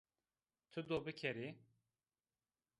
Ti 0.71 0.79
do 0.87 0.97
bikerê 1.05 1.47